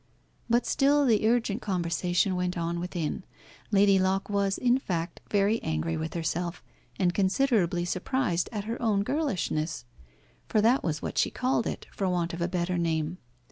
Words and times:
But 0.49 0.65
still 0.65 1.05
the 1.05 1.27
urgent 1.27 1.61
conversation 1.61 2.35
went 2.35 2.57
on 2.57 2.79
within. 2.79 3.23
Lady 3.69 3.99
Locke 3.99 4.31
was, 4.31 4.57
in 4.57 4.79
fact, 4.79 5.21
very 5.29 5.61
angry 5.61 5.95
with 5.95 6.15
herself, 6.15 6.63
and 6.97 7.13
considerably 7.13 7.85
surprised 7.85 8.49
at 8.51 8.63
her 8.63 8.81
own 8.81 9.03
girlishness. 9.03 9.85
For 10.49 10.59
that 10.59 10.83
was 10.83 11.03
what 11.03 11.19
she 11.19 11.29
called 11.29 11.67
it, 11.67 11.85
for 11.91 12.09
want 12.09 12.33
of 12.33 12.41
a 12.41 12.47
better 12.47 12.79
name. 12.79 13.19